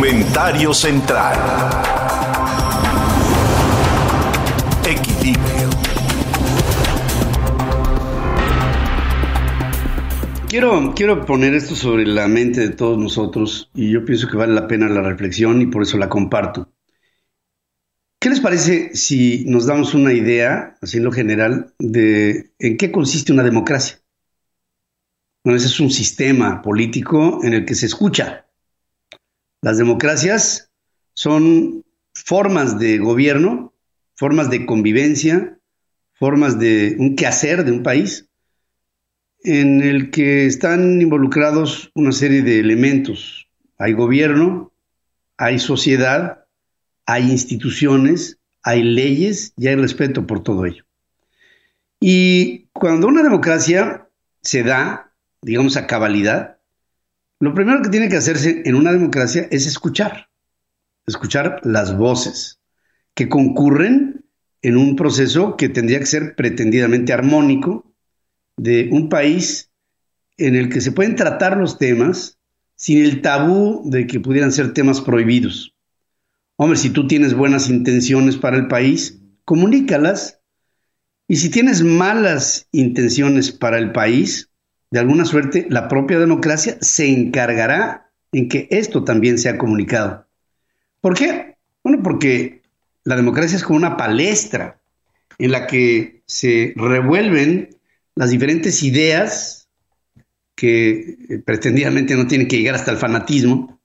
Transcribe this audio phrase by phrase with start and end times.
[0.00, 1.38] Comentario central.
[4.82, 5.68] Equilibrio.
[10.48, 14.54] Quiero, quiero poner esto sobre la mente de todos nosotros y yo pienso que vale
[14.54, 16.72] la pena la reflexión y por eso la comparto.
[18.18, 22.90] ¿Qué les parece si nos damos una idea, así en lo general, de en qué
[22.90, 24.00] consiste una democracia?
[25.44, 28.46] Bueno, ese es un sistema político en el que se escucha.
[29.62, 30.70] Las democracias
[31.14, 33.74] son formas de gobierno,
[34.14, 35.58] formas de convivencia,
[36.14, 38.28] formas de un quehacer de un país,
[39.42, 43.48] en el que están involucrados una serie de elementos.
[43.78, 44.72] Hay gobierno,
[45.36, 46.44] hay sociedad,
[47.06, 50.84] hay instituciones, hay leyes y hay respeto por todo ello.
[51.98, 54.08] Y cuando una democracia
[54.42, 56.59] se da, digamos, a cabalidad,
[57.40, 60.28] lo primero que tiene que hacerse en una democracia es escuchar,
[61.06, 62.60] escuchar las voces
[63.14, 64.26] que concurren
[64.62, 67.94] en un proceso que tendría que ser pretendidamente armónico
[68.58, 69.70] de un país
[70.36, 72.38] en el que se pueden tratar los temas
[72.76, 75.74] sin el tabú de que pudieran ser temas prohibidos.
[76.56, 80.40] Hombre, si tú tienes buenas intenciones para el país, comunícalas.
[81.26, 84.49] Y si tienes malas intenciones para el país,
[84.90, 90.26] de alguna suerte, la propia democracia se encargará en que esto también sea comunicado.
[91.00, 91.56] ¿Por qué?
[91.82, 92.62] Bueno, porque
[93.04, 94.80] la democracia es como una palestra
[95.38, 97.76] en la que se revuelven
[98.14, 99.68] las diferentes ideas
[100.54, 103.80] que eh, pretendidamente no tienen que llegar hasta el fanatismo,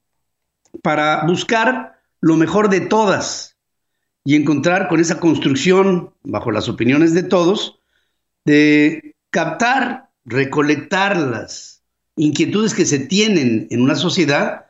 [0.82, 3.56] para buscar lo mejor de todas
[4.26, 7.80] y encontrar con esa construcción, bajo las opiniones de todos,
[8.44, 11.84] de captar recolectar las
[12.16, 14.66] inquietudes que se tienen en una sociedad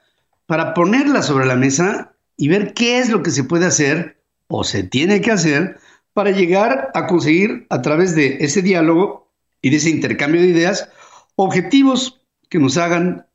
[0.46, 4.64] para ponerlas sobre la mesa y ver qué es lo que se puede hacer o
[4.64, 5.80] se tiene que hacer
[6.14, 10.90] para llegar a conseguir a través de ese diálogo y de ese intercambio de ideas
[11.36, 13.26] objetivos que nos hagan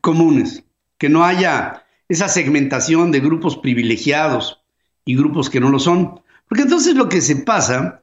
[0.00, 0.64] comunes,
[0.98, 4.62] que no haya esa segmentación de grupos privilegiados
[5.04, 6.20] y grupos que no lo son.
[6.48, 8.02] Porque entonces lo que se pasa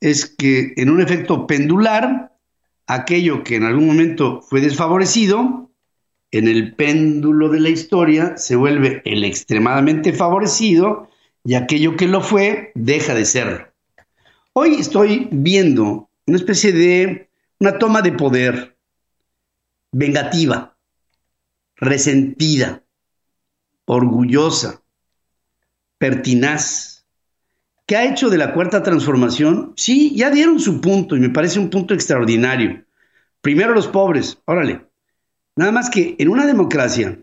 [0.00, 2.29] es que en un efecto pendular
[2.94, 5.70] aquello que en algún momento fue desfavorecido,
[6.32, 11.08] en el péndulo de la historia se vuelve el extremadamente favorecido
[11.44, 13.66] y aquello que lo fue deja de serlo.
[14.52, 17.28] Hoy estoy viendo una especie de
[17.60, 18.76] una toma de poder
[19.92, 20.76] vengativa,
[21.76, 22.82] resentida,
[23.84, 24.82] orgullosa,
[25.98, 26.99] pertinaz,
[27.90, 29.72] ¿Qué ha hecho de la cuarta transformación?
[29.74, 32.84] Sí, ya dieron su punto y me parece un punto extraordinario.
[33.40, 34.86] Primero los pobres, órale.
[35.56, 37.18] Nada más que en una democracia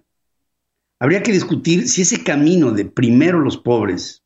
[1.00, 4.26] habría que discutir si ese camino de primero los pobres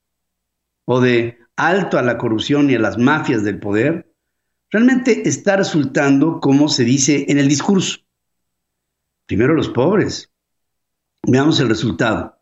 [0.85, 4.11] o de alto a la corrupción y a las mafias del poder
[4.71, 7.99] realmente está resultando como se dice en el discurso.
[9.27, 10.31] Primero los pobres.
[11.21, 12.41] Veamos el resultado.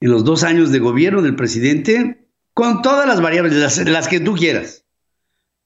[0.00, 2.21] En los dos años de gobierno del presidente,
[2.54, 4.84] con todas las variables, las, que tú quieras.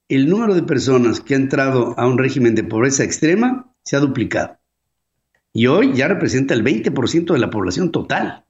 [0.09, 4.01] El número de personas que ha entrado a un régimen de pobreza extrema se ha
[4.01, 4.59] duplicado.
[5.53, 8.45] Y hoy ya representa el 20% de la población total.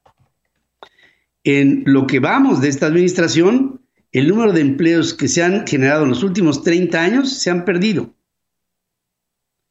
[1.44, 3.80] En lo que vamos de esta administración,
[4.12, 7.64] el número de empleos que se han generado en los últimos 30 años se han
[7.64, 8.14] perdido.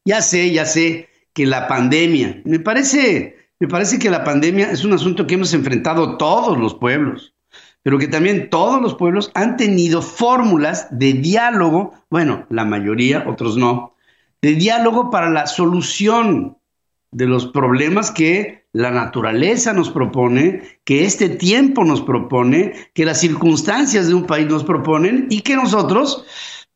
[0.06, 4.86] Ya sé, ya sé que la pandemia, me parece, me parece que la pandemia es
[4.86, 7.35] un asunto que hemos enfrentado todos los pueblos
[7.86, 13.58] pero que también todos los pueblos han tenido fórmulas de diálogo, bueno, la mayoría, otros
[13.58, 13.94] no,
[14.42, 16.58] de diálogo para la solución
[17.12, 23.20] de los problemas que la naturaleza nos propone, que este tiempo nos propone, que las
[23.20, 26.26] circunstancias de un país nos proponen y que nosotros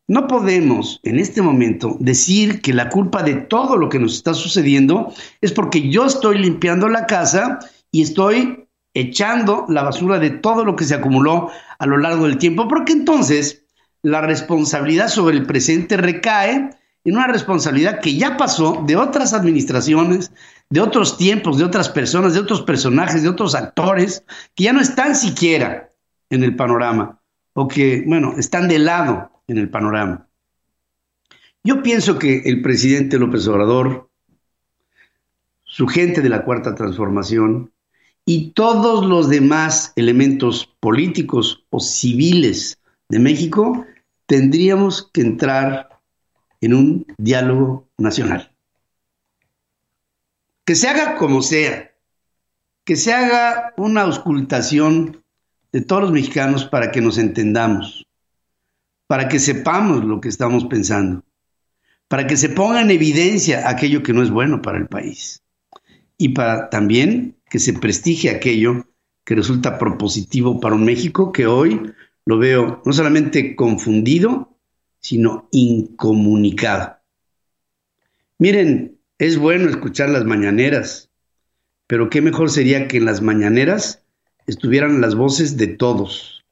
[0.08, 4.36] no podemos en este momento decir que la culpa de todo lo que nos está
[4.36, 5.12] sucediendo
[5.42, 7.58] es porque yo estoy limpiando la casa
[7.92, 8.59] y estoy
[8.94, 12.94] echando la basura de todo lo que se acumuló a lo largo del tiempo, porque
[12.94, 13.64] entonces
[14.02, 16.70] la responsabilidad sobre el presente recae
[17.04, 20.32] en una responsabilidad que ya pasó de otras administraciones,
[20.70, 24.24] de otros tiempos, de otras personas, de otros personajes, de otros actores,
[24.56, 25.90] que ya no están siquiera
[26.30, 27.20] en el panorama,
[27.54, 30.28] o que, bueno, están de lado en el panorama.
[31.64, 34.10] Yo pienso que el presidente López Obrador,
[35.64, 37.72] su gente de la Cuarta Transformación,
[38.30, 42.78] y todos los demás elementos políticos o civiles
[43.10, 43.88] de México
[44.28, 46.00] tendríamos que entrar
[46.62, 48.54] en un diálogo nacional.
[50.64, 51.92] Que se haga como sea,
[52.84, 55.24] que se haga una auscultación
[55.72, 58.06] de todos los mexicanos para que nos entendamos,
[59.08, 61.24] para que sepamos lo que estamos pensando,
[62.08, 65.42] para que se ponga en evidencia aquello que no es bueno para el país
[66.16, 68.88] y para también que se prestigie aquello
[69.24, 71.94] que resulta propositivo para un México que hoy
[72.26, 74.58] lo veo no solamente confundido,
[75.00, 76.98] sino incomunicado.
[78.38, 81.10] Miren, es bueno escuchar las mañaneras,
[81.88, 84.04] pero qué mejor sería que en las mañaneras
[84.48, 86.46] estuvieran las voces de todos,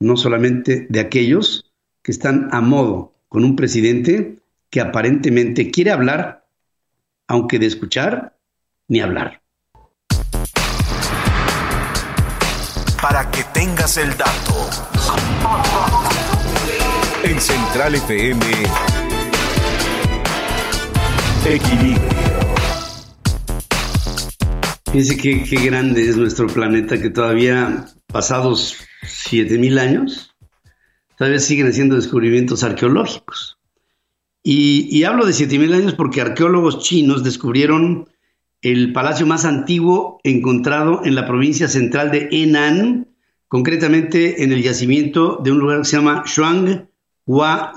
[0.00, 1.72] no solamente de aquellos
[2.02, 4.38] que están a modo con un presidente
[4.70, 6.46] que aparentemente quiere hablar,
[7.26, 8.38] aunque de escuchar
[8.88, 9.42] ni hablar.
[13.00, 14.70] Para que tengas el dato.
[17.22, 18.44] En Central FM,
[21.44, 22.08] Equilibrio.
[24.90, 30.34] Fíjense qué, qué grande es nuestro planeta que todavía, pasados 7000 años,
[31.18, 33.58] todavía siguen haciendo descubrimientos arqueológicos.
[34.42, 38.08] Y, y hablo de 7000 años porque arqueólogos chinos descubrieron
[38.62, 43.08] el palacio más antiguo encontrado en la provincia central de Henan,
[43.48, 46.88] concretamente en el yacimiento de un lugar que se llama Shuang
[47.24, 47.72] Hua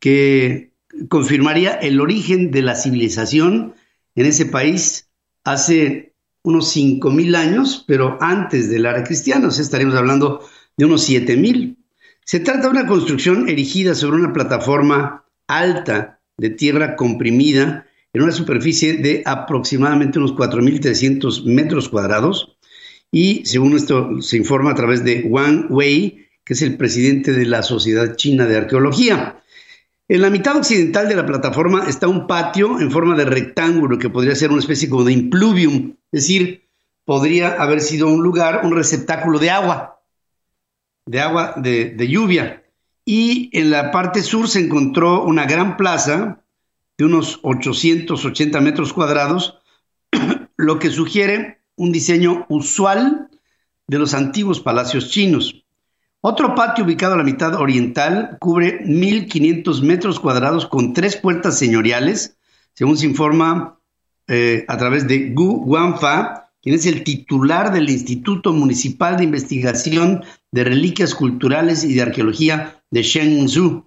[0.00, 0.72] que
[1.08, 3.74] confirmaría el origen de la civilización
[4.14, 5.08] en ese país
[5.44, 10.40] hace unos 5.000 años, pero antes de la era cristiana, estaríamos hablando
[10.76, 11.76] de unos 7.000.
[12.24, 18.32] Se trata de una construcción erigida sobre una plataforma alta de tierra comprimida en una
[18.32, 22.56] superficie de aproximadamente unos 4.300 metros cuadrados
[23.10, 27.46] y según esto se informa a través de Wang Wei, que es el presidente de
[27.46, 29.42] la Sociedad China de Arqueología.
[30.08, 34.10] En la mitad occidental de la plataforma está un patio en forma de rectángulo que
[34.10, 36.68] podría ser una especie como de impluvium, es decir,
[37.04, 40.02] podría haber sido un lugar, un receptáculo de agua,
[41.06, 42.62] de agua de, de lluvia.
[43.04, 46.41] Y en la parte sur se encontró una gran plaza
[46.98, 49.58] de unos 880 metros cuadrados,
[50.56, 53.28] lo que sugiere un diseño usual
[53.86, 55.64] de los antiguos palacios chinos.
[56.20, 62.36] Otro patio ubicado a la mitad oriental cubre 1.500 metros cuadrados con tres puertas señoriales,
[62.74, 63.80] según se informa
[64.28, 70.22] eh, a través de Gu Guanfa, quien es el titular del Instituto Municipal de Investigación
[70.52, 73.84] de Reliquias Culturales y de Arqueología de Shenzhou.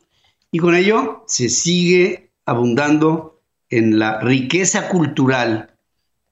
[0.51, 5.71] Y con ello se sigue abundando en la riqueza cultural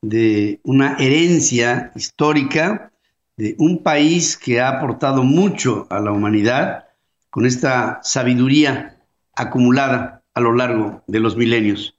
[0.01, 2.91] de una herencia histórica
[3.37, 6.85] de un país que ha aportado mucho a la humanidad
[7.29, 8.97] con esta sabiduría
[9.35, 11.97] acumulada a lo largo de los milenios.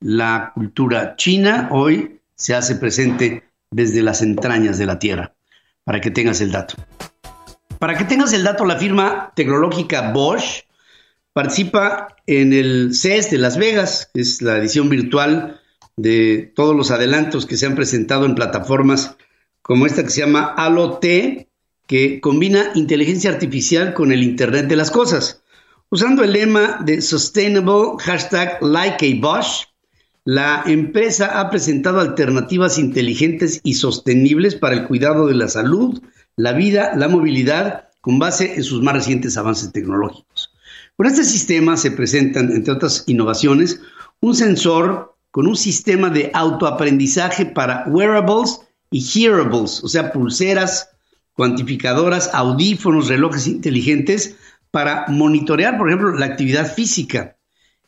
[0.00, 5.34] La cultura china hoy se hace presente desde las entrañas de la Tierra,
[5.84, 6.74] para que tengas el dato.
[7.78, 10.65] Para que tengas el dato, la firma tecnológica Bosch
[11.36, 15.60] participa en el CES de Las Vegas, que es la edición virtual
[15.94, 19.16] de todos los adelantos que se han presentado en plataformas
[19.60, 20.54] como esta que se llama
[21.02, 21.50] T,
[21.86, 25.42] que combina inteligencia artificial con el Internet de las Cosas.
[25.90, 29.40] Usando el lema de Sustainable hashtag Like a
[30.24, 36.00] la empresa ha presentado alternativas inteligentes y sostenibles para el cuidado de la salud,
[36.34, 40.35] la vida, la movilidad, con base en sus más recientes avances tecnológicos.
[40.96, 43.80] Con este sistema se presentan, entre otras innovaciones,
[44.20, 48.60] un sensor con un sistema de autoaprendizaje para wearables
[48.90, 50.88] y hearables, o sea, pulseras,
[51.34, 54.36] cuantificadoras, audífonos, relojes inteligentes
[54.70, 57.36] para monitorear, por ejemplo, la actividad física.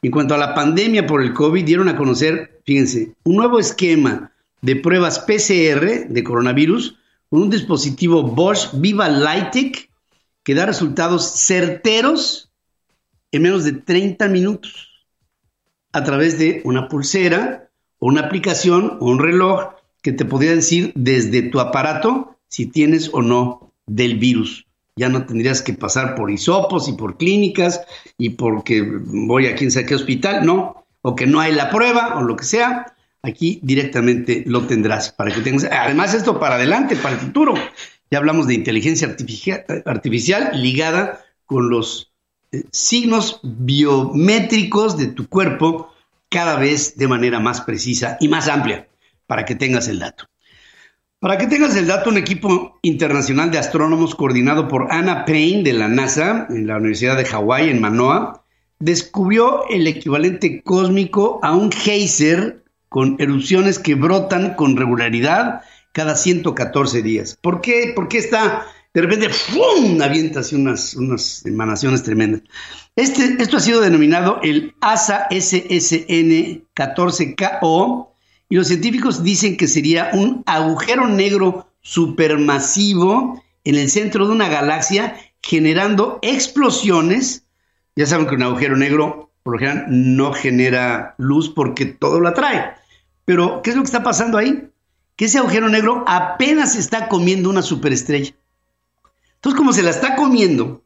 [0.03, 4.33] En cuanto a la pandemia por el COVID, dieron a conocer, fíjense, un nuevo esquema
[4.61, 6.97] de pruebas PCR de coronavirus
[7.31, 9.89] con un dispositivo Bosch Viva Lightic
[10.43, 12.48] que da resultados certeros
[13.33, 14.89] en menos de 30 minutos
[15.93, 20.93] a través de una pulsera o una aplicación o un reloj que te podría decir
[20.95, 24.67] desde tu aparato si tienes o no del virus.
[24.97, 27.83] Ya no tendrías que pasar por hisopos y por clínicas
[28.17, 32.19] y porque voy a quién sabe qué hospital, no, o que no hay la prueba
[32.19, 32.95] o lo que sea.
[33.23, 35.65] Aquí directamente lo tendrás para que tengas.
[35.65, 37.55] Además, esto para adelante, para el futuro.
[38.11, 39.15] Ya hablamos de inteligencia
[39.85, 42.08] artificial, ligada con los
[42.71, 45.93] signos biométricos de tu cuerpo
[46.29, 48.89] cada vez de manera más precisa y más amplia
[49.27, 50.25] para que tengas el dato.
[51.21, 55.73] Para que tengas el dato, un equipo internacional de astrónomos coordinado por Anna Payne de
[55.73, 58.45] la NASA en la Universidad de Hawái en Manoa
[58.79, 65.63] descubrió el equivalente cósmico a un geyser con erupciones que brotan con regularidad
[65.93, 67.37] cada 114 días.
[67.41, 67.93] ¿Por qué?
[67.95, 68.67] Porque está,
[68.99, 70.03] de repente, ¡fum!
[70.03, 72.43] avienta así unas, emanaciones tremendas.
[72.97, 78.09] Este, esto ha sido denominado el ASA SSN 14KO
[78.49, 84.49] y los científicos dicen que sería un agujero negro supermasivo en el centro de una
[84.49, 87.45] galaxia generando explosiones.
[87.95, 92.31] Ya saben que un agujero negro, por lo general, no genera luz porque todo lo
[92.31, 92.73] atrae.
[93.25, 94.71] Pero, ¿qué es lo que está pasando ahí?
[95.15, 98.35] Que ese agujero negro apenas está comiendo una superestrella.
[99.39, 100.83] Entonces, como se la está comiendo,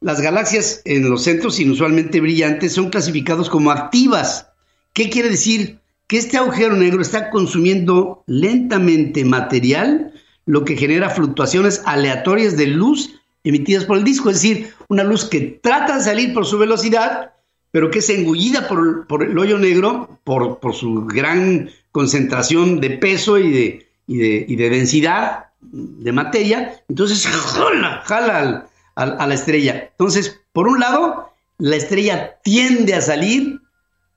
[0.00, 4.48] las galaxias en los centros inusualmente brillantes son clasificados como activas.
[4.92, 5.78] ¿Qué quiere decir?
[6.08, 10.12] Que este agujero negro está consumiendo lentamente material,
[10.44, 15.24] lo que genera fluctuaciones aleatorias de luz emitidas por el disco, es decir, una luz
[15.24, 17.32] que trata de salir por su velocidad,
[17.70, 23.50] pero que es engullida por, el hoyo negro, por, su gran concentración de peso y
[23.50, 29.88] de, y de, densidad de materia, entonces jala, jala a la estrella.
[29.90, 33.60] Entonces, por un lado, la estrella tiende a salir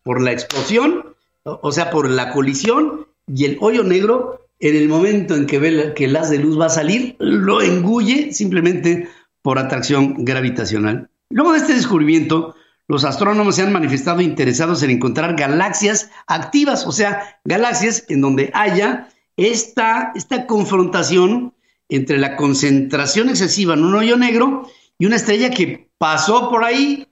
[0.04, 5.36] por la explosión, o sea, por la colisión, y el hoyo negro en el momento
[5.36, 9.10] en que ve que el haz de luz va a salir, lo engulle simplemente
[9.42, 11.10] por atracción gravitacional.
[11.30, 12.56] Luego de este descubrimiento,
[12.88, 18.52] los astrónomos se han manifestado interesados en encontrar galaxias activas, o sea, galaxias en donde
[18.54, 21.54] haya esta, esta confrontación
[21.90, 27.08] entre la concentración excesiva en un hoyo negro y una estrella que pasó por ahí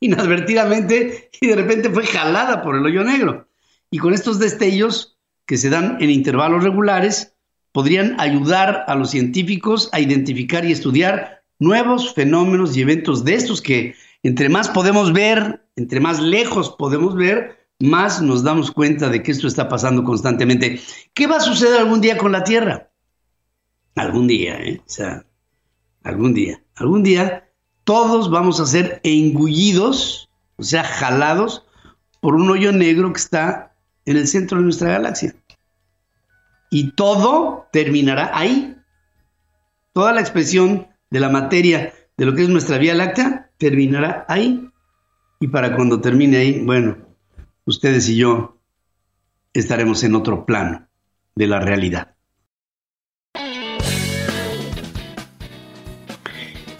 [0.00, 3.48] inadvertidamente y de repente fue jalada por el hoyo negro.
[3.90, 5.16] Y con estos destellos
[5.46, 7.34] que se dan en intervalos regulares
[7.72, 13.62] podrían ayudar a los científicos a identificar y estudiar nuevos fenómenos y eventos de estos
[13.62, 19.22] que entre más podemos ver, entre más lejos podemos ver, más nos damos cuenta de
[19.22, 20.80] que esto está pasando constantemente.
[21.14, 22.90] ¿Qué va a suceder algún día con la Tierra?
[23.94, 24.80] Algún día, ¿eh?
[24.80, 25.24] O sea,
[26.02, 26.62] algún día.
[26.74, 27.50] Algún día
[27.84, 31.64] todos vamos a ser engullidos, o sea, jalados
[32.20, 35.36] por un hoyo negro que está en el centro de nuestra galaxia.
[36.70, 38.76] Y todo terminará ahí.
[39.92, 44.68] Toda la expresión de la materia de lo que es nuestra Vía Láctea terminará ahí.
[45.38, 47.05] Y para cuando termine ahí, bueno,
[47.66, 48.58] ustedes y yo
[49.52, 50.88] estaremos en otro plano
[51.34, 52.14] de la realidad.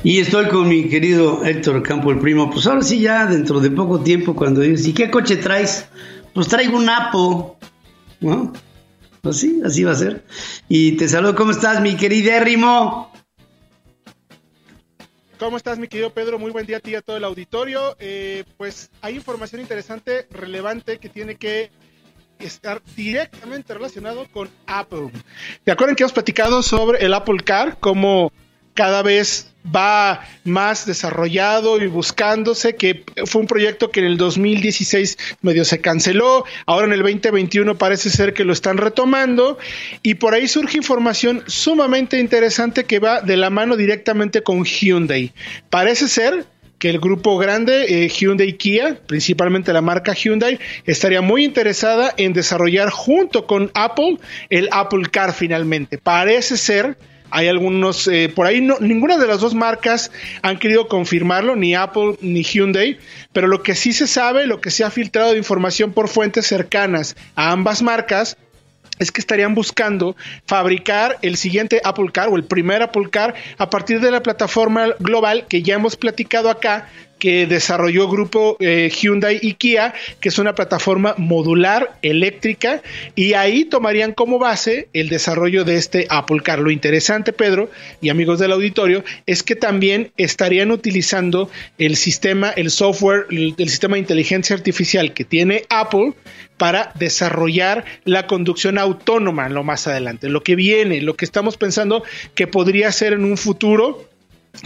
[0.03, 2.49] Y estoy con mi querido Héctor Campo, el primo.
[2.49, 5.89] Pues ahora sí, ya dentro de poco tiempo, cuando dices, ¿y qué coche traes?
[6.37, 7.59] pues traigo un Apo,
[8.21, 8.53] ¿no?
[9.23, 10.27] Pues sí, así va a ser.
[10.69, 13.11] Y te saludo, ¿cómo estás, mi queridérrimo?
[15.39, 16.39] ¿Cómo estás, mi querido Pedro?
[16.39, 17.95] Muy buen día a ti y a todo el auditorio.
[17.99, 21.71] Eh, pues hay información interesante, relevante, que tiene que
[22.39, 25.11] estar directamente relacionado con Apple.
[25.63, 27.77] ¿Te acuerdan que hemos platicado sobre el Apple Car?
[27.81, 28.33] Cómo
[28.73, 35.19] cada vez va más desarrollado y buscándose, que fue un proyecto que en el 2016
[35.43, 39.59] medio se canceló, ahora en el 2021 parece ser que lo están retomando
[40.03, 45.33] y por ahí surge información sumamente interesante que va de la mano directamente con Hyundai.
[45.71, 46.47] Parece ser
[46.79, 52.33] que el grupo grande, eh, Hyundai Kia, principalmente la marca Hyundai, estaría muy interesada en
[52.33, 54.19] desarrollar junto con Apple
[54.51, 55.99] el Apple Car finalmente.
[55.99, 56.99] Parece ser
[57.37, 61.75] hay algunos, eh, por ahí no, ninguna de las dos marcas han querido confirmarlo, ni
[61.75, 62.99] Apple ni Hyundai,
[63.35, 66.47] pero lo que sí se sabe, lo que se ha filtrado de información por fuentes
[66.47, 68.39] cercanas a ambas marcas,
[68.99, 70.17] es que estarían buscando
[70.47, 74.95] fabricar el siguiente Apple Car o el primer Apple Car a partir de la plataforma
[74.99, 76.89] global que ya hemos platicado acá
[77.27, 82.83] que desarrolló grupo eh, Hyundai y Kia, que es una plataforma modular eléctrica,
[83.17, 86.61] y ahí tomarían como base el desarrollo de este Apple Car.
[86.61, 87.69] Lo interesante, Pedro
[88.01, 93.71] y amigos del auditorio, es que también estarían utilizando el sistema, el software, el, el
[93.71, 96.13] sistema de inteligencia artificial que tiene Apple
[96.59, 102.05] para desarrollar la conducción autónoma lo más adelante, lo que viene, lo que estamos pensando
[102.37, 104.09] que podría ser en un futuro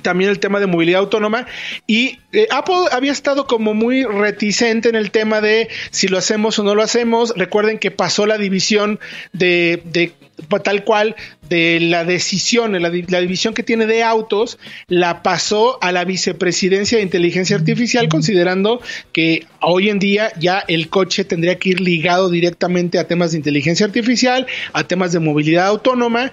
[0.03, 1.47] también el tema de movilidad autónoma
[1.87, 6.59] y eh, Apple había estado como muy reticente en el tema de si lo hacemos
[6.59, 7.35] o no lo hacemos.
[7.37, 9.01] Recuerden que pasó la división
[9.33, 10.13] de, de
[10.63, 11.17] tal cual
[11.49, 16.99] de la decisión, la, la, división que tiene de autos, la pasó a la vicepresidencia
[16.99, 18.81] de inteligencia artificial, considerando
[19.13, 23.39] que hoy en día ya el coche tendría que ir ligado directamente a temas de
[23.39, 26.33] inteligencia artificial, a temas de movilidad autónoma.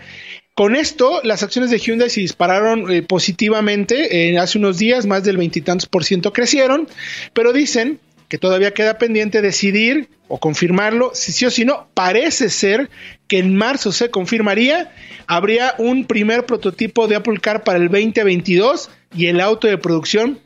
[0.57, 4.39] Con esto, las acciones de Hyundai se dispararon eh, positivamente.
[4.39, 6.87] hace unos días, más del veintitantos por ciento crecieron,
[7.33, 12.49] pero dicen que todavía queda pendiente decidir o confirmarlo, si sí o si no, parece
[12.49, 12.89] ser
[13.27, 14.91] que en marzo se confirmaría,
[15.27, 20.39] habría un primer prototipo de Apple Car para el 2022 y el auto de producción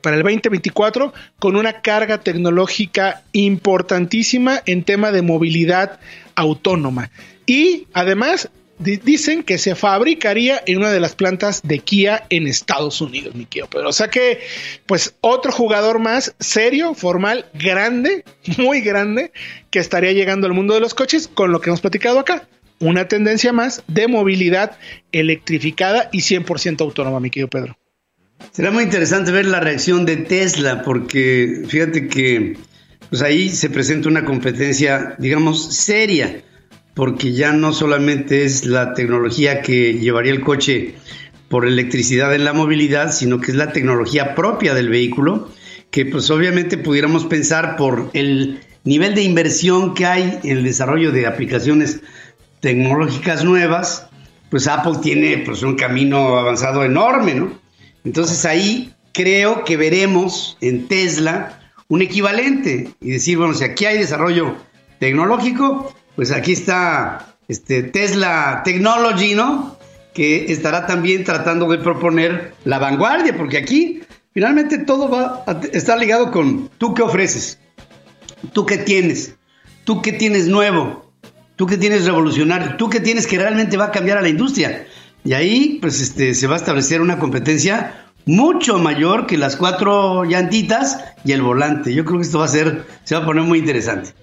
[0.00, 6.00] para el 2024 con una carga tecnológica importantísima en tema de movilidad
[6.34, 7.12] autónoma.
[7.46, 8.50] Y además
[8.82, 13.46] dicen que se fabricaría en una de las plantas de Kia en Estados Unidos, mi
[13.46, 13.66] Kia.
[13.70, 14.40] Pero, o sea que,
[14.86, 18.24] pues, otro jugador más serio, formal, grande,
[18.58, 19.32] muy grande,
[19.70, 22.48] que estaría llegando al mundo de los coches con lo que hemos platicado acá.
[22.78, 24.76] Una tendencia más de movilidad
[25.12, 27.76] electrificada y 100% autónoma, mi querido Pedro.
[28.50, 32.56] Será muy interesante ver la reacción de Tesla, porque fíjate que
[33.08, 36.42] pues ahí se presenta una competencia, digamos, seria
[36.94, 40.94] porque ya no solamente es la tecnología que llevaría el coche
[41.48, 45.50] por electricidad en la movilidad, sino que es la tecnología propia del vehículo,
[45.90, 51.12] que pues obviamente pudiéramos pensar por el nivel de inversión que hay en el desarrollo
[51.12, 52.00] de aplicaciones
[52.60, 54.08] tecnológicas nuevas,
[54.50, 57.58] pues Apple tiene pues un camino avanzado enorme, ¿no?
[58.04, 61.58] Entonces ahí creo que veremos en Tesla
[61.88, 64.56] un equivalente y decir, bueno, si aquí hay desarrollo
[64.98, 69.76] tecnológico, pues aquí está este, Tesla Technology, ¿no?
[70.14, 74.02] Que estará también tratando de proponer la vanguardia, porque aquí
[74.34, 77.58] finalmente todo va a estar ligado con tú qué ofreces,
[78.52, 79.36] tú qué tienes,
[79.84, 81.10] tú qué tienes nuevo,
[81.56, 84.86] tú qué tienes revolucionario, tú qué tienes que realmente va a cambiar a la industria.
[85.24, 90.24] Y ahí, pues, este, se va a establecer una competencia mucho mayor que las cuatro
[90.24, 91.94] llantitas y el volante.
[91.94, 94.14] Yo creo que esto va a ser, se va a poner muy interesante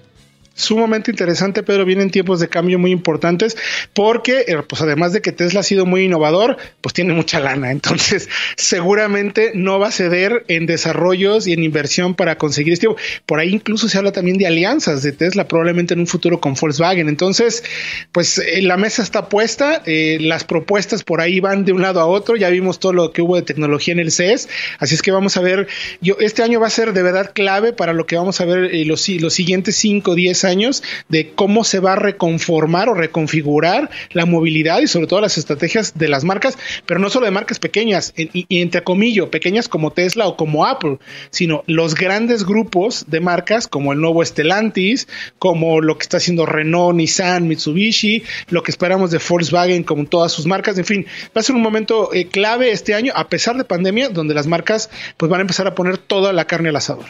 [0.59, 3.57] sumamente interesante, pero vienen tiempos de cambio muy importantes
[3.93, 7.71] porque, eh, pues además de que Tesla ha sido muy innovador, pues tiene mucha lana.
[7.79, 12.87] Entonces, seguramente no va a ceder en desarrollos y en inversión para conseguir este.
[13.25, 16.55] Por ahí incluso se habla también de alianzas de Tesla, probablemente en un futuro con
[16.55, 17.07] Volkswagen.
[17.07, 17.63] Entonces,
[18.11, 22.01] pues eh, la mesa está puesta, eh, las propuestas por ahí van de un lado
[22.01, 22.35] a otro.
[22.35, 25.37] Ya vimos todo lo que hubo de tecnología en el CES, así es que vamos
[25.37, 25.67] a ver.
[26.01, 28.71] Yo, este año va a ser de verdad clave para lo que vamos a ver
[28.85, 32.93] los, los siguientes 5 o 10 años años de cómo se va a reconformar o
[32.93, 37.31] reconfigurar la movilidad y sobre todo las estrategias de las marcas, pero no solo de
[37.31, 40.97] marcas pequeñas, y, entre comillas, pequeñas como Tesla o como Apple,
[41.29, 45.07] sino los grandes grupos de marcas como el nuevo Stellantis,
[45.37, 50.31] como lo que está haciendo Renault, Nissan, Mitsubishi, lo que esperamos de Volkswagen como todas
[50.31, 53.57] sus marcas, en fin, va a ser un momento eh, clave este año, a pesar
[53.57, 56.75] de pandemia, donde las marcas pues van a empezar a poner toda la carne al
[56.75, 57.05] asador.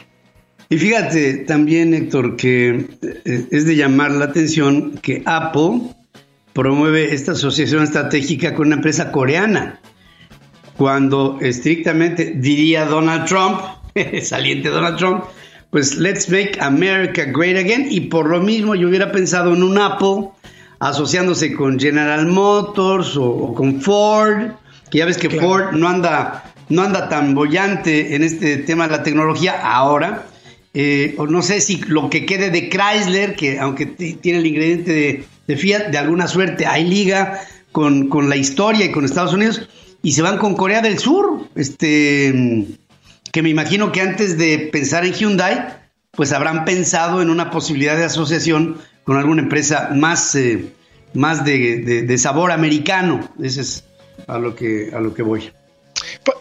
[0.71, 5.81] Y fíjate también, Héctor, que eh, es de llamar la atención que Apple
[6.53, 9.79] promueve esta asociación estratégica con una empresa coreana,
[10.77, 13.61] cuando estrictamente diría Donald Trump,
[14.21, 15.23] saliente Donald Trump,
[15.71, 19.79] pues let's make America great again, y por lo mismo yo hubiera pensado en un
[19.79, 20.29] Apple
[20.79, 24.51] asociándose con General Motors o, con Ford,
[24.91, 28.97] que ya ves que Ford no anda, no anda tan bollante en este tema de
[28.97, 30.28] la tecnología ahora,
[30.73, 35.25] eh, o no sé si lo que quede de Chrysler, que aunque tiene el ingrediente
[35.47, 39.67] de, Fiat, de alguna suerte hay liga con, la historia y con Estados Unidos,
[40.03, 42.67] y se van con Corea del Sur, este,
[43.31, 45.75] que me imagino que antes de pensar en Hyundai,
[46.11, 50.71] pues habrán pensado en una posibilidad de asociación con alguna empresa más, eh,
[51.13, 53.27] más de, sabor americano.
[53.41, 53.83] Ese es
[54.27, 55.51] a lo que, a lo que voy.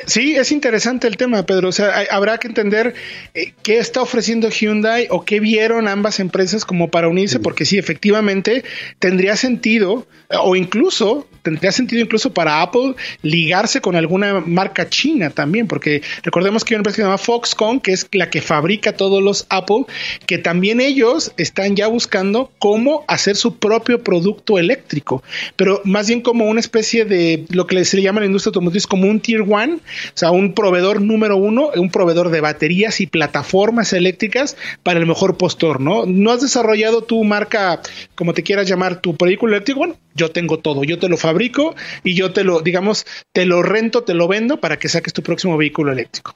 [0.06, 1.68] Sí, es interesante el tema, Pedro.
[1.68, 2.94] O sea, habrá que entender
[3.34, 7.78] eh, qué está ofreciendo Hyundai o qué vieron ambas empresas como para unirse, porque sí,
[7.78, 8.64] efectivamente
[8.98, 15.66] tendría sentido, o incluso tendría sentido incluso para Apple ligarse con alguna marca china también,
[15.66, 18.92] porque recordemos que hay una empresa que se llama Foxconn, que es la que fabrica
[18.92, 19.84] todos los Apple,
[20.26, 25.22] que también ellos están ya buscando cómo hacer su propio producto eléctrico,
[25.56, 28.50] pero más bien como una especie de lo que se le llama en la industria
[28.50, 33.00] automotriz como un tier one, o sea, un proveedor número uno, un proveedor de baterías
[33.00, 36.06] y plataformas eléctricas para el mejor postor, ¿no?
[36.06, 37.80] No has desarrollado tu marca,
[38.14, 41.74] como te quieras llamar, tu vehículo eléctrico, bueno, yo tengo todo, yo te lo fabrico
[42.04, 45.22] y yo te lo, digamos, te lo rento, te lo vendo para que saques tu
[45.22, 46.34] próximo vehículo eléctrico.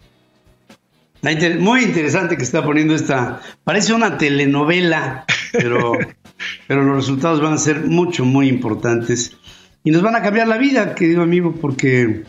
[1.61, 5.93] Muy interesante que está poniendo esta, parece una telenovela, pero,
[6.67, 9.37] pero los resultados van a ser mucho, muy importantes
[9.85, 12.23] y nos van a cambiar la vida, querido amigo, porque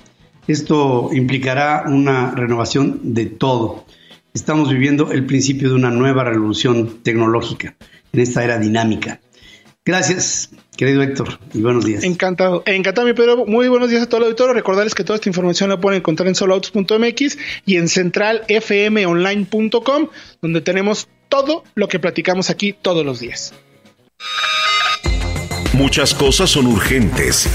[0.47, 3.85] esto implicará una renovación de todo.
[4.33, 7.75] Estamos viviendo el principio de una nueva revolución tecnológica
[8.11, 9.21] en esta era dinámica.
[9.85, 12.05] Gracias, querido Héctor, y buenos días.
[12.05, 13.45] Encantado, encantado, mi Pedro.
[13.45, 14.53] Muy buenos días a todo el auditorio.
[14.53, 20.07] Recordarles que toda esta información la pueden encontrar en soloautos.mx y en centralfmonline.com,
[20.41, 23.53] donde tenemos todo lo que platicamos aquí todos los días.
[25.73, 27.49] Muchas cosas son urgentes.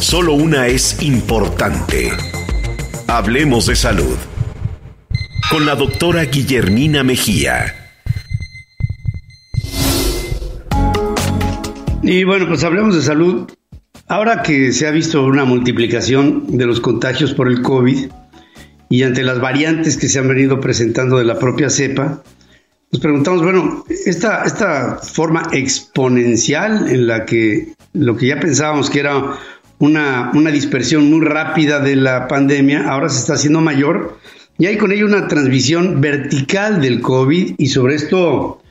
[0.00, 2.12] Solo una es importante.
[3.08, 4.16] Hablemos de salud.
[5.50, 7.74] Con la doctora Guillermina Mejía.
[12.02, 13.50] Y bueno, pues hablemos de salud.
[14.06, 18.10] Ahora que se ha visto una multiplicación de los contagios por el COVID
[18.88, 22.22] y ante las variantes que se han venido presentando de la propia cepa,
[22.92, 29.00] nos preguntamos, bueno, esta, esta forma exponencial en la que lo que ya pensábamos que
[29.00, 29.38] era
[29.78, 34.18] una, una dispersión muy rápida de la pandemia, ahora se está haciendo mayor
[34.58, 38.62] y hay con ello una transmisión vertical del COVID y sobre esto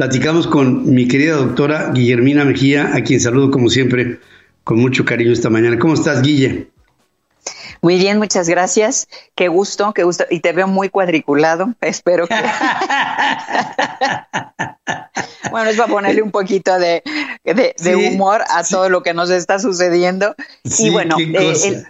[0.00, 4.18] Platicamos con mi querida doctora Guillermina Mejía, a quien saludo como siempre
[4.64, 5.78] con mucho cariño esta mañana.
[5.78, 6.68] ¿Cómo estás, Guille?
[7.82, 9.08] Muy bien, muchas gracias.
[9.34, 10.24] Qué gusto, qué gusto.
[10.30, 11.74] Y te veo muy cuadriculado.
[11.80, 12.34] Espero que.
[15.50, 17.02] bueno, es para ponerle un poquito de,
[18.12, 20.34] humor a todo lo que nos está sucediendo.
[20.64, 21.84] y bueno, eh,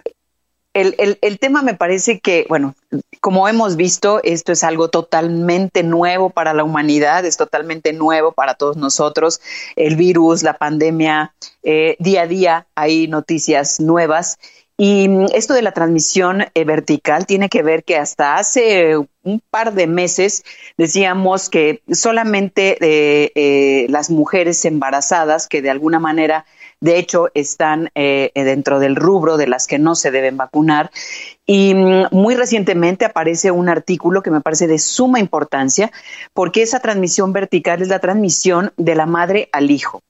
[0.73, 2.75] el, el, tema me parece que, bueno,
[3.19, 8.53] como hemos visto, esto es algo totalmente nuevo para la humanidad, es totalmente nuevo para
[8.53, 9.41] todos nosotros.
[9.75, 14.39] El virus, la pandemia, eh, día a día hay noticias nuevas.
[14.83, 19.39] Y mm, esto de la transmisión eh, vertical tiene que ver que hasta hace un
[19.51, 20.43] par de meses
[20.75, 26.45] decíamos que solamente eh, las mujeres embarazadas que de alguna manera
[26.79, 30.89] de hecho, están eh, dentro del rubro de las que no se deben vacunar.
[31.45, 35.91] Y mm, muy recientemente aparece un artículo que me parece de suma importancia
[36.33, 40.01] porque esa transmisión vertical es la transmisión de la madre al hijo.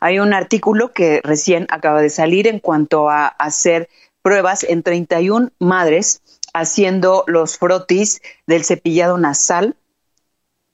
[0.00, 3.88] Hay un artículo que recién acaba de salir en cuanto a hacer
[4.22, 6.22] pruebas en 31 madres
[6.54, 9.76] haciendo los frotis del cepillado nasal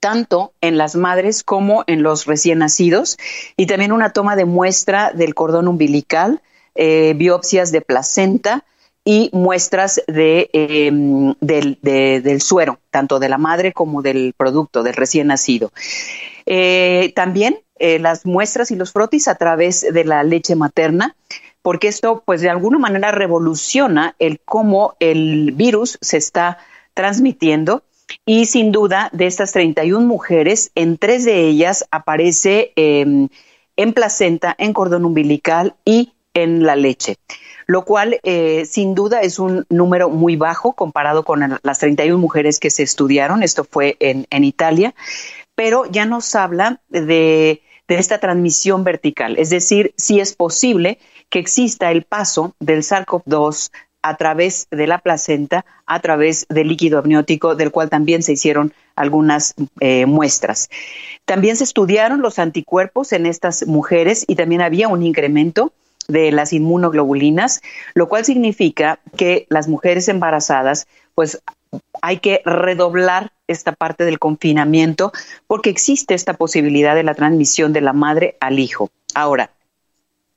[0.04, 3.16] tanto en las madres como en los recién nacidos,
[3.56, 6.42] y también una toma de muestra del cordón umbilical,
[6.74, 8.66] eh, biopsias de placenta
[9.02, 15.28] y muestras de, em, del, suero, tanto de la madre como del producto, del recién
[15.28, 15.72] nacido.
[16.44, 21.16] Eh, también eh, las muestras y los frotis a través de la leche materna,
[21.64, 26.58] porque esto, pues de alguna manera revoluciona el cómo el virus se está
[26.92, 27.84] transmitiendo.
[28.26, 33.30] Y sin duda, de estas 31 mujeres, en tres de ellas aparece em,
[33.76, 37.16] en placenta, en cordón umbilical y en la leche,
[37.66, 42.60] lo cual eh, sin duda es un número muy bajo comparado con las 31 mujeres
[42.60, 43.42] que se estudiaron.
[43.42, 44.94] Esto fue en, Italia,
[45.54, 50.98] pero ya nos habla de, de esta transmisión vertical, es decir, si es posible
[51.34, 57.00] que exista el paso del SARS-CoV-2 a través de la placenta, a través del líquido
[57.00, 60.70] amniótico, del cual también se hicieron algunas eh, muestras.
[61.24, 65.72] También se estudiaron los anticuerpos en estas mujeres y también había un incremento
[66.06, 67.62] de las inmunoglobulinas,
[67.94, 71.42] lo cual significa que las mujeres embarazadas, pues
[72.00, 75.10] hay que redoblar esta parte del confinamiento
[75.48, 78.92] porque existe esta posibilidad de la transmisión de la madre al hijo.
[79.16, 79.50] Ahora,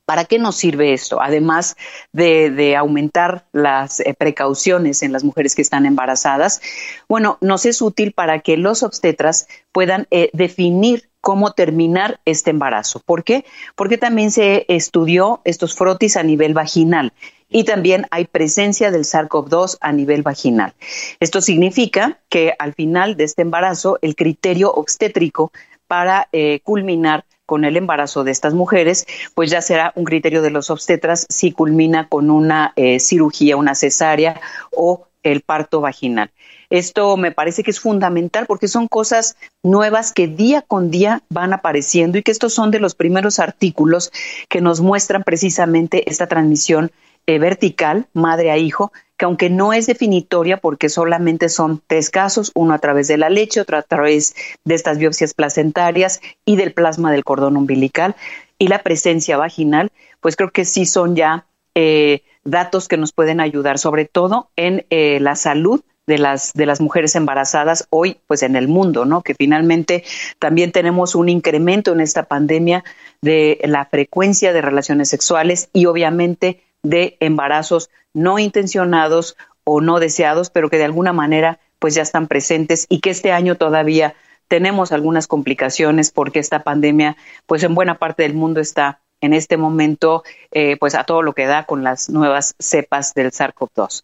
[0.07, 1.21] ¿Para qué nos sirve esto?
[1.21, 1.75] Además
[2.13, 6.61] de, aumentar las eh, precauciones en las mujeres que están embarazadas,
[7.09, 13.01] bueno, nos es útil para que los obstetras puedan eh, definir cómo terminar este embarazo.
[13.05, 13.43] ¿Por qué?
[13.75, 17.11] Porque también se estudió estos frotis a nivel vaginal
[17.49, 20.73] y también hay presencia del SARS-CoV-2 a nivel vaginal.
[21.19, 25.51] Esto significa que al final de este embarazo, el criterio obstétrico
[25.85, 30.51] para eh, culminar con el embarazo de estas mujeres, pues ya será un criterio de
[30.51, 34.39] los obstetras si culmina con una eh, cirugía, una cesárea
[34.71, 36.29] o el parto vaginal.
[36.69, 41.53] Esto me parece que es fundamental porque son cosas nuevas que día con día van
[41.53, 44.11] apareciendo y que estos son de los primeros artículos
[44.49, 46.91] que nos muestran precisamente esta transmisión
[47.25, 52.51] eh, vertical, madre a hijo, que aunque no es definitoria porque solamente son tres casos,
[52.55, 56.73] uno a través de la leche, otro a través de estas biopsias placentarias y del
[56.73, 58.15] plasma del cordón umbilical
[58.59, 63.39] y la presencia vaginal, pues creo que sí son ya eh, datos que nos pueden
[63.39, 68.41] ayudar, sobre todo en eh, la salud de las, de las mujeres embarazadas hoy, pues
[68.41, 69.21] en el mundo, ¿no?
[69.21, 70.03] Que finalmente
[70.39, 72.83] también tenemos un incremento en esta pandemia
[73.21, 80.49] de la frecuencia de relaciones sexuales y obviamente de embarazos no intencionados o no deseados,
[80.49, 84.15] pero que de alguna manera pues ya están presentes y que este año todavía
[84.47, 89.57] tenemos algunas complicaciones porque esta pandemia, pues en buena parte del mundo está en este
[89.57, 94.03] momento, eh, pues a todo lo que da con las nuevas cepas del SARS-CoV-2.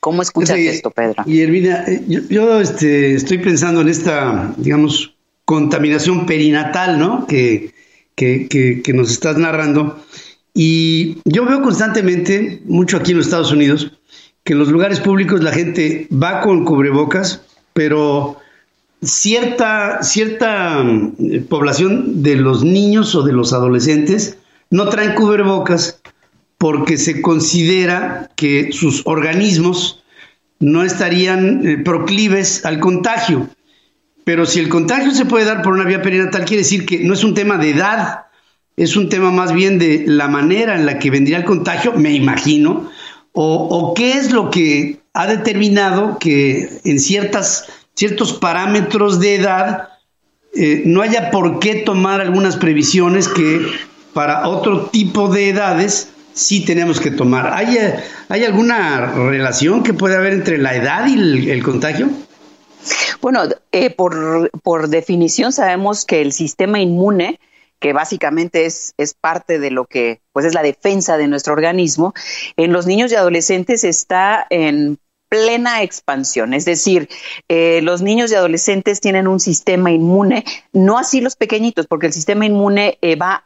[0.00, 1.22] ¿Cómo escuchas esto, Pedro?
[1.26, 7.26] Y Hermina, eh, yo, este, estoy pensando en esta, digamos, contaminación perinatal, ¿no?
[7.26, 7.72] Que,
[8.14, 8.48] que,
[8.84, 10.04] que, nos estás narrando.
[10.54, 13.90] Y yo veo constantemente, mucho aquí en los Estados Unidos,
[14.44, 18.38] que en los lugares públicos la gente va con cubrebocas, pero
[19.02, 24.38] cierta, cierta mm, población de los niños o de los adolescentes
[24.70, 26.00] no traen cubrebocas
[26.56, 30.04] porque se considera que sus organismos
[30.60, 33.48] no estarían eh, proclives al contagio.
[34.24, 37.12] Pero si el contagio se puede dar por una vía perinatal, quiere decir que no
[37.12, 38.23] es un tema de edad,
[38.76, 42.12] es un tema más bien de la manera en la que vendría el contagio, me
[42.12, 42.90] imagino,
[43.32, 49.88] o, qué es lo que ha determinado que en ciertas ciertos parámetros de edad,
[50.54, 53.60] eh, no haya por qué tomar algunas previsiones que
[54.12, 57.52] para otro tipo de edades sí tenemos que tomar.
[57.52, 57.94] ¿Hay, eh,
[58.28, 62.08] ¿hay alguna relación que puede haber entre la edad y el, contagio?
[63.20, 67.40] Bueno, eh, por, por, definición sabemos que el sistema inmune,
[67.84, 72.14] que básicamente es, es parte de lo que pues es la defensa de nuestro organismo,
[72.56, 76.54] en los niños y adolescentes está en plena expansión.
[76.54, 77.10] Es decir,
[77.46, 82.14] eh, los niños y adolescentes tienen un sistema inmune, no así los pequeñitos, porque el
[82.14, 83.44] sistema inmune eh, va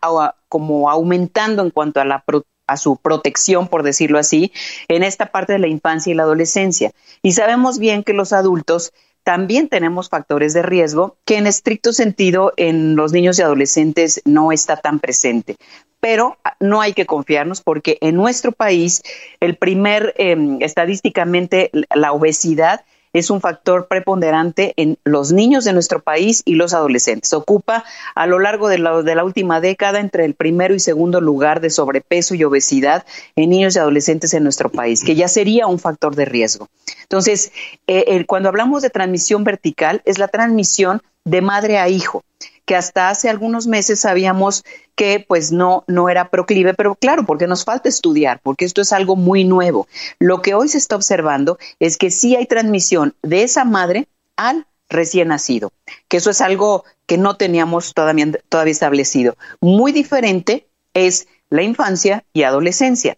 [0.48, 2.24] como aumentando en cuanto a la
[2.68, 4.52] a su protección, por decirlo así,
[4.86, 6.92] en esta parte de la infancia y la adolescencia.
[7.22, 8.92] Y sabemos bien que los adultos
[9.28, 14.52] también tenemos factores de riesgo que en estricto sentido en los niños y adolescentes no
[14.52, 15.56] está tan presente.
[16.00, 19.02] Pero no hay que confiarnos porque en nuestro país
[19.40, 22.86] el primer, em, estadísticamente, la obesidad
[23.18, 27.32] es un factor preponderante en los niños de nuestro país y los adolescentes.
[27.32, 31.70] Ocupa a lo largo de la, última década entre el primero y segundo lugar de
[31.70, 33.04] sobrepeso y obesidad
[33.36, 36.68] en niños y adolescentes en nuestro país, que ya sería un factor de riesgo.
[37.02, 37.52] Entonces,
[37.86, 42.22] eh, cuando hablamos de transmisión vertical, es la transmisión de madre a hijo
[42.68, 44.62] que hasta hace algunos meses sabíamos
[44.94, 48.92] que pues no, no era proclive, pero claro, porque nos falta estudiar, porque esto es
[48.92, 49.88] algo muy nuevo.
[50.18, 54.66] Lo que hoy se está observando es que sí hay transmisión de esa madre al
[54.90, 55.72] recién nacido,
[56.08, 59.38] que eso es algo que no teníamos todavía, todavía establecido.
[59.62, 63.16] Muy diferente es la infancia y adolescencia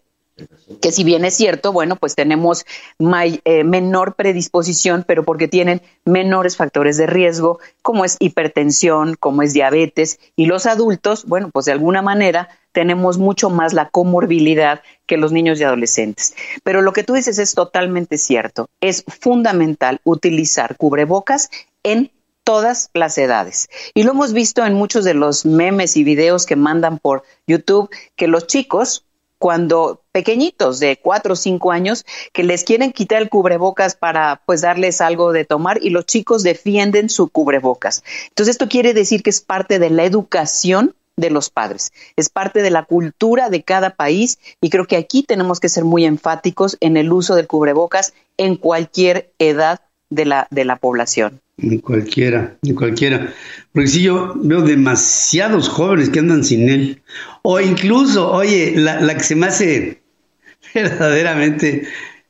[0.81, 2.65] que si bien es cierto, bueno, pues tenemos
[2.99, 9.53] eh, menor predisposición, pero porque tienen menores factores de riesgo, como es hipertensión, como es
[9.53, 15.17] diabetes, y los adultos, bueno, pues de alguna manera tenemos mucho más la comorbilidad que
[15.17, 16.35] los niños y adolescentes.
[16.63, 18.69] Pero lo que tú dices es totalmente cierto.
[18.79, 21.49] Es fundamental utilizar cubrebocas
[21.83, 22.11] en
[22.43, 23.69] todas las edades.
[23.93, 27.89] Y lo hemos visto en muchos de los memes y videos que mandan por YouTube,
[28.15, 29.05] que los chicos
[29.41, 34.61] cuando pequeñitos de cuatro o cinco años que les quieren quitar el cubrebocas para pues
[34.61, 38.03] darles algo de tomar y los chicos defienden su cubrebocas.
[38.27, 42.61] Entonces esto quiere decir que es parte de la educación de los padres, es parte
[42.61, 46.77] de la cultura de cada país y creo que aquí tenemos que ser muy enfáticos
[46.79, 51.41] en el uso del cubrebocas en cualquier edad de la, de la población.
[51.61, 53.33] En cualquiera, en cualquiera.
[53.71, 57.01] Porque si yo veo demasiados jóvenes que andan sin él.
[57.43, 60.01] O incluso, oye, la, la que se me hace
[60.73, 61.87] verdaderamente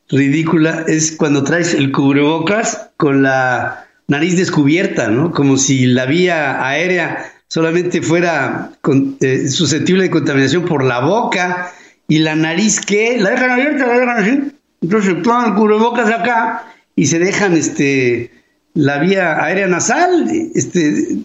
[0.08, 5.32] ridícula es cuando traes el cubrebocas con la nariz descubierta, ¿no?
[5.32, 8.72] Como si la vía aérea solamente fuera
[9.20, 11.72] eh, susceptible de contaminación por la boca
[12.08, 14.52] y la nariz que la dejan abierta, la dejan así.
[14.82, 18.30] Entonces ponen el cubrebocas acá y se dejan este
[18.74, 21.24] la vía aérea nasal, este,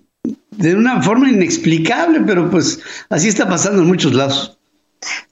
[0.52, 2.80] de una forma inexplicable, pero pues
[3.10, 4.58] así está pasando en muchos lados.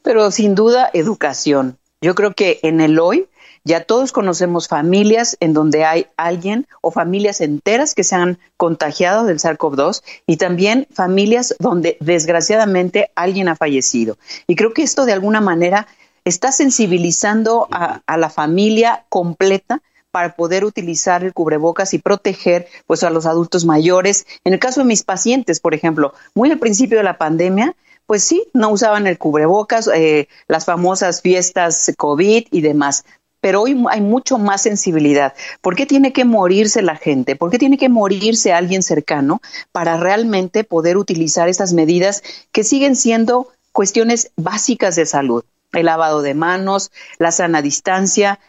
[0.04, 1.78] Pero sin duda, educación.
[2.02, 3.28] Yo creo que en el hoy
[3.64, 9.26] ya todos conocemos familias en donde hay alguien o familias enteras que se han contagiado
[9.26, 14.18] del SARS-CoV-2 y también familias donde desgraciadamente alguien ha fallecido.
[14.46, 15.88] Y creo que esto de alguna manera
[16.26, 19.82] está sensibilizando a, a la familia completa
[20.16, 24.26] para poder utilizar el cubrebocas y proteger pues a los adultos mayores.
[24.46, 27.76] En el caso de mis pacientes, por ejemplo, muy al principio de la pandemia,
[28.06, 33.04] pues sí, no usaban el cubrebocas, eh, las famosas fiestas COVID y demás.
[33.42, 35.34] Pero hoy hay mucho más sensibilidad.
[35.60, 37.36] ¿Por qué tiene que morirse la gente?
[37.36, 39.42] ¿Por qué tiene que morirse alguien cercano
[39.74, 42.24] para realmente poder utilizar estas medidas
[42.54, 45.44] que siguen siendo cuestiones básicas de salud?
[45.74, 48.40] El lavado de manos, la sana distancia,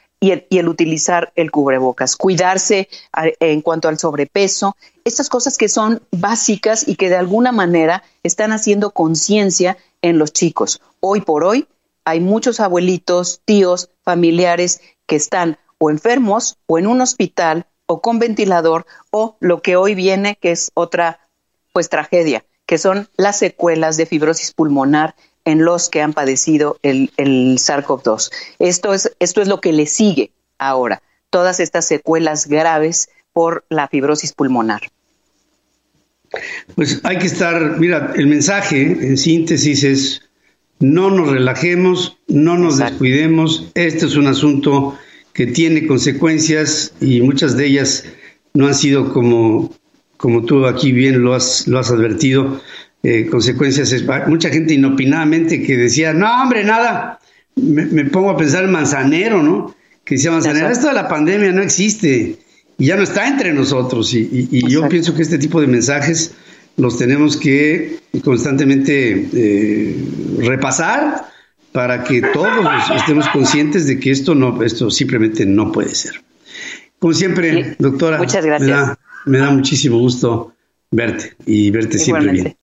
[0.48, 6.88] y el, utilizar el cubrebocas, cuidarse en cuanto al sobrepeso, estas cosas que son básicas
[6.88, 10.80] y que de alguna manera están haciendo conciencia en los chicos.
[11.00, 11.68] Hoy por hoy
[12.04, 18.18] hay muchos abuelitos, tíos, familiares que están o enfermos o en un hospital o con
[18.18, 21.20] ventilador o lo que hoy viene que es otra
[21.72, 25.14] pues tragedia, que son las secuelas de fibrosis pulmonar
[25.46, 28.30] en los que han padecido el, el SARS-CoV-2.
[28.58, 33.88] Esto es, esto es lo que le sigue ahora, todas estas secuelas graves por la
[33.88, 34.82] fibrosis pulmonar.
[36.74, 40.22] Pues hay que estar, mira, el mensaje en síntesis es,
[40.80, 44.98] no nos relajemos, no nos descuidemos, este es un asunto
[45.32, 48.04] que tiene consecuencias y muchas de ellas
[48.52, 49.72] no han sido como,
[50.16, 52.60] como tú aquí bien lo has, lo has advertido,
[53.08, 53.94] eh, consecuencias,
[54.26, 57.20] mucha gente inopinadamente que decía, no, hombre, nada,
[57.54, 59.76] me, pongo a pensar en Manzanero, ¿no?
[60.04, 62.36] Que decía Manzanero, esto de la pandemia no existe
[62.76, 64.12] y ya no está entre nosotros.
[64.12, 66.34] Y, yo pienso que este tipo de mensajes
[66.76, 69.96] los tenemos que constantemente eh,
[70.38, 71.26] repasar
[71.70, 72.66] para que todos
[72.96, 76.24] estemos conscientes de que esto no, esto simplemente no puede ser.
[76.98, 78.68] Como siempre, doctora, muchas gracias.
[78.68, 80.54] Me da, me da muchísimo gusto
[80.90, 82.54] verte y verte siempre bien.